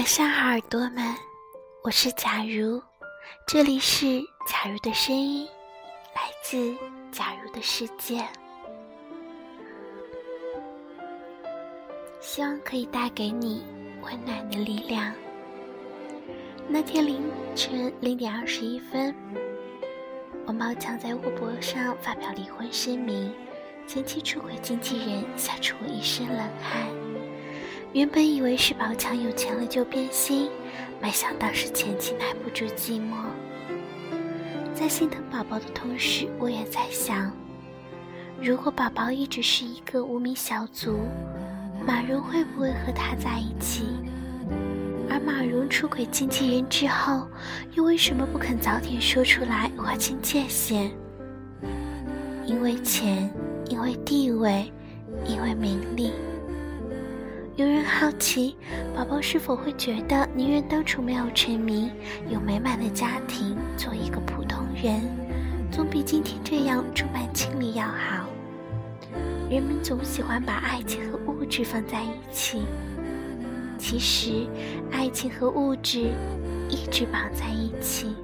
[0.00, 1.14] 晚上好，耳朵们，
[1.82, 2.82] 我是假如，
[3.46, 5.46] 这里是假如的声音，
[6.14, 6.74] 来自
[7.12, 8.26] 假如的世界，
[12.18, 13.62] 希望可以带给你
[14.00, 15.12] 温暖的力量。
[16.66, 17.22] 那天凌
[17.54, 19.14] 晨零点二十一分，
[20.46, 23.30] 王宝强在微博上发表离婚声明，
[23.86, 27.09] 前妻出轨经纪人，吓出我一身冷汗。
[27.92, 30.48] 原本以为是宝强有钱了就变心，
[31.02, 33.16] 没想到是前妻耐不住寂寞。
[34.72, 37.32] 在心疼宝宝的同时，我也在想，
[38.40, 41.00] 如果宝宝一直是一个无名小卒，
[41.84, 43.82] 马蓉会不会和他在一起？
[45.10, 47.26] 而马蓉出轨经纪人之后，
[47.74, 50.92] 又为什么不肯早点说出来，划清界限？
[52.46, 53.28] 因为钱，
[53.68, 54.72] 因为地位，
[55.26, 56.12] 因为名利。
[57.60, 58.56] 有人好奇，
[58.96, 61.90] 宝宝是否会觉得宁愿当初没有成名，
[62.30, 65.02] 有美满的家庭，做一个普通人，
[65.70, 68.24] 总比今天这样充满清理要好？
[69.50, 72.62] 人们总喜欢把爱情和物质放在一起。
[73.76, 74.46] 其实，
[74.90, 76.14] 爱情和物质
[76.70, 78.16] 一直绑在一起。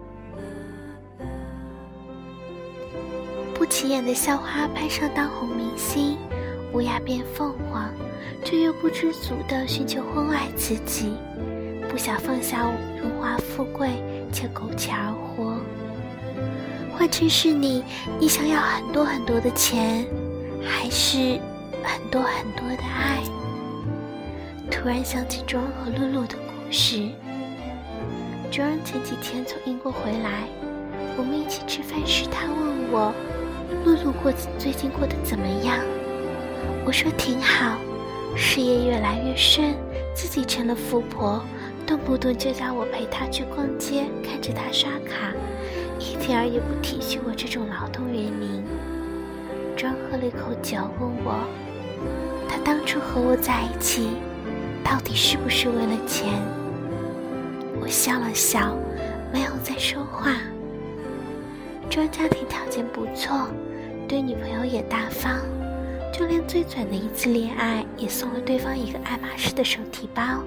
[3.52, 6.16] 不起眼的校花攀上当红明星，
[6.72, 7.90] 乌鸦变凤凰，
[8.44, 11.12] 却又不知足的寻求婚外刺激，
[11.88, 13.90] 不想放下荣华富贵，
[14.32, 15.56] 却苟且而活。
[16.96, 17.82] 换成是你，
[18.18, 20.04] 你想要很多很多的钱，
[20.62, 21.38] 还是
[21.82, 23.22] 很多很多的爱？
[24.70, 27.08] 突然想起庄和露露的故事。
[28.50, 30.48] 庄前几天从英国回来，
[31.16, 33.12] 我们一起吃饭时，他问我，
[33.84, 35.78] 露露过最近过得怎么样？
[36.84, 37.76] 我说挺好，
[38.36, 39.74] 事业越来越顺，
[40.14, 41.42] 自己成了富婆，
[41.86, 45.32] 动不动就叫我陪她去逛街，看着她刷卡，
[45.98, 48.62] 一点儿也不体恤我这种劳动人民。
[49.76, 51.46] 庄喝了一口酒，问我，
[52.48, 54.10] 他当初和我在一起。
[54.82, 56.40] 到底是不是为了钱？
[57.80, 58.76] 我笑了笑，
[59.32, 60.30] 没有再说话。
[61.90, 63.48] 庄家庭条件不错，
[64.06, 65.40] 对女朋友也大方，
[66.12, 70.42] 就连最短的一次恋爱也送了对方一个爱马仕的手提包。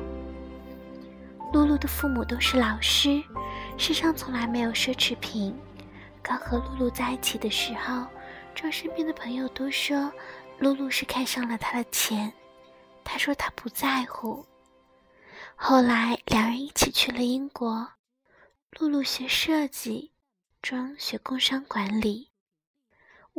[1.53, 3.23] 露露的父母都是老师，
[3.77, 5.55] 世上从来没有奢侈品。
[6.21, 8.05] 刚和露露在一起的时候，
[8.53, 10.11] 庄身边的朋友都说，
[10.59, 12.31] 露露是看上了他的钱。
[13.03, 14.45] 他说他不在乎。
[15.55, 17.87] 后来两人一起去了英国，
[18.77, 20.11] 露露学设计，
[20.61, 22.28] 庄学工商管理。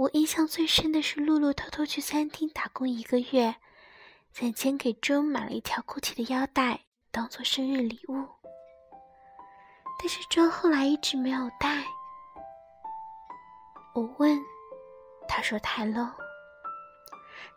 [0.01, 3.57] 我印象最深的是露露偷偷去餐厅打工一个月，
[4.33, 6.81] 攒钱给钟买了一条 GUCCI 的腰带，
[7.11, 8.27] 当做生日礼物。
[9.99, 11.85] 但是庄后来一直没有带。
[13.95, 14.43] 我问，
[15.29, 16.09] 他说太 low。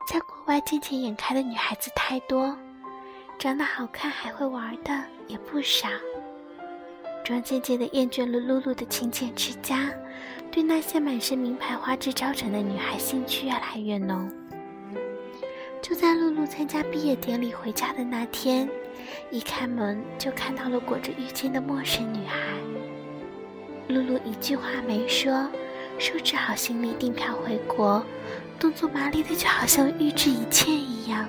[0.06, 2.58] 在国外见钱眼开的女孩子太多，
[3.40, 5.88] 长得好看还会玩的也不少。
[7.24, 9.90] 庄渐渐的厌倦了露露的勤俭持家，
[10.52, 14.30] 对那些满身名牌、花枝招展的女孩兴趣越来越浓。
[15.82, 18.70] 就在露露参加毕业典礼回家的那天，
[19.32, 22.40] 一开门就看到了裹着浴巾的陌生女孩。
[23.88, 25.50] 露露一句话没说，
[25.98, 28.04] 收拾好行李订票回国。
[28.60, 31.28] 动作麻利的，就好像预知一切一样。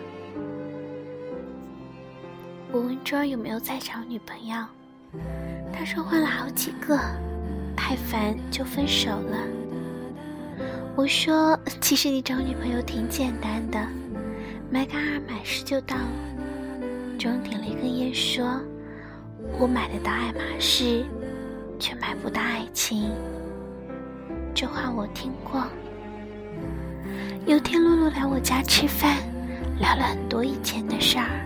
[2.70, 4.56] 我问庄有没有在找女朋友，
[5.72, 6.98] 他说换了好几个，
[7.76, 9.38] 太烦就分手了。
[10.96, 13.78] 我说其实你找女朋友挺简单的，
[14.70, 15.96] 买个二买十就到
[17.18, 17.40] 钟。
[17.42, 18.60] 点了一根烟说
[19.58, 21.04] ：“我买得到爱马仕，
[21.78, 23.10] 却买不到爱情。”
[24.54, 25.64] 这话我听过。
[27.44, 29.16] 有天，露露来我家吃饭，
[29.80, 31.44] 聊了很多以前的事儿。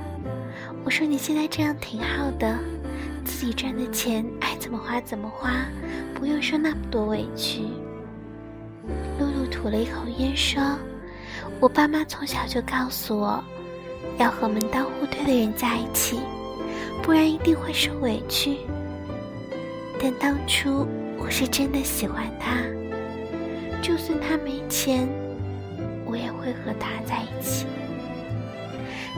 [0.85, 2.59] 我说：“你现在这样挺好的，
[3.29, 5.51] 自己赚的钱爱怎么花怎么花，
[6.15, 7.61] 不用受那么多委屈。”
[9.21, 10.63] 露露吐了一口烟说
[11.61, 13.45] ：“我爸妈从小就告诉我，
[14.17, 16.19] 要和门当户对的人在一起，
[17.03, 18.57] 不然一定会受委屈。
[20.03, 20.87] 但当初
[21.19, 22.57] 我是真的喜欢他，
[23.83, 25.07] 就算他没钱。”
[26.11, 27.67] 我也会和他在一起。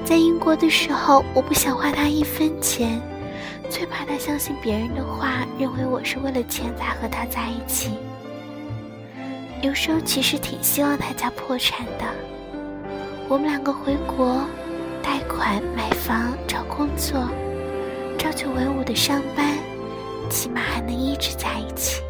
[0.04, 3.00] 在英国的时候，我不想花他一分钱，
[4.10, 7.92] 他相信别人的话，认为我是为了钱才和他在一起。
[9.62, 12.04] 有时候其实挺希望他家破产的，
[13.28, 14.42] 我们两个回国，
[15.00, 17.24] 贷款买房找工作，
[18.18, 19.56] 朝九晚五的上班，
[20.28, 22.02] 起码还能一直在一起。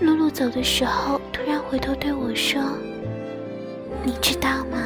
[0.00, 2.60] 露露走的时候，突然回头对我说
[4.04, 4.76] ：“你知道吗？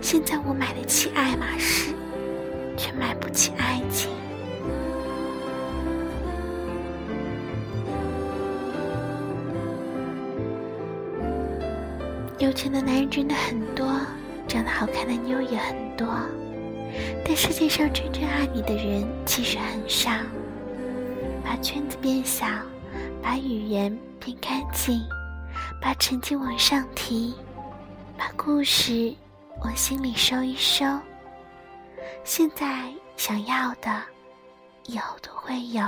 [0.00, 1.94] 现在我买得起爱马仕，
[2.76, 4.10] 却买不起爱情。
[12.42, 13.86] 有钱的男人真的很多，
[14.48, 16.08] 长得好看的妞也很多。”
[17.24, 20.10] 但世界上真正爱你的人其实很少。
[21.44, 22.44] 把圈子变小，
[23.22, 25.00] 把语言变干净，
[25.80, 27.32] 把成绩往上提，
[28.18, 29.14] 把故事
[29.62, 30.84] 往心里收一收。
[32.24, 34.02] 现在想要的，
[34.86, 35.84] 以后都会有。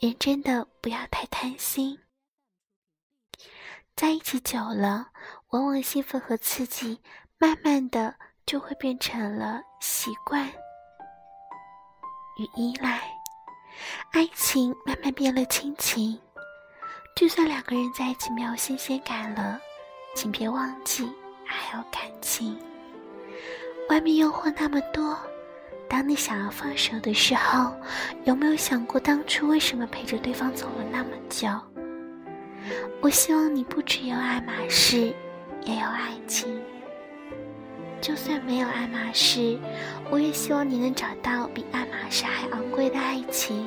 [0.00, 1.98] 人真的不要太贪心。
[3.98, 5.08] 在一起久了，
[5.48, 7.00] 往往兴奋和刺激，
[7.36, 8.14] 慢慢的。
[8.46, 10.48] 就会变成了习惯
[12.38, 13.02] 与依赖，
[14.12, 16.18] 爱情慢慢变了亲情。
[17.14, 19.60] 就算两个人在一起没有新鲜感了，
[20.14, 21.12] 请别忘记
[21.44, 22.58] 还有感情。
[23.90, 25.14] 外面诱惑那么多，
[25.86, 27.74] 当你想要放手的时候，
[28.24, 31.48] 有没有想过当初为什么陪着对方走了那么久？
[33.00, 35.14] 我希望你不只有爱马仕，
[35.64, 36.60] 也有爱情。
[38.00, 39.58] 就算没有爱马仕，
[40.10, 43.66] 我也希望你能找到比爱马仕还昂贵的爱情。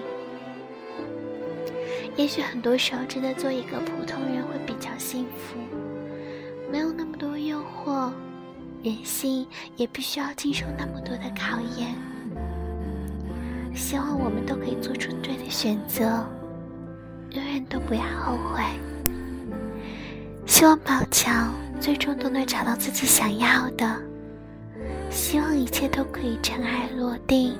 [2.15, 5.57] 也许很多时候，真的做一个普通人会比较幸福，
[6.71, 8.11] 没有那么多诱惑，
[8.83, 11.95] 人性也必须要经受那么多的考验。
[13.73, 16.25] 希望我们都可以做出对的选择，
[17.91, 18.63] 不要后悔。
[20.45, 24.01] 希望宝强最终都能找到自己想要的。
[25.09, 27.53] 希望一切都可以尘埃落定，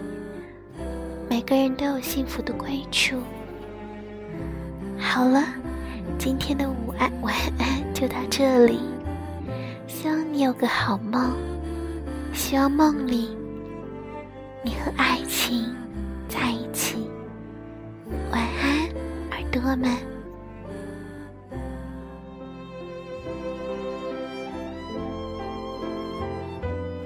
[1.29, 3.17] 每个人都有幸福的归处。
[4.97, 5.43] 好了，
[6.17, 8.79] 今天的午安晚安就到这里，
[9.85, 11.33] 希望你有个好梦，
[12.31, 13.35] 希望梦里
[14.63, 15.75] 你和爱情
[16.29, 17.09] 在一起。
[18.31, 18.87] 晚安，
[19.31, 20.10] 耳朵们。